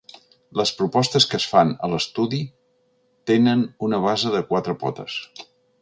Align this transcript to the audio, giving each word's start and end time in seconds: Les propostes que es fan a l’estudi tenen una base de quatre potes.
Les 0.59 0.71
propostes 0.79 1.27
que 1.33 1.39
es 1.41 1.45
fan 1.51 1.75
a 1.87 1.91
l’estudi 1.91 2.41
tenen 3.33 3.63
una 3.89 4.01
base 4.09 4.37
de 4.39 4.43
quatre 4.51 4.79
potes. 4.87 5.21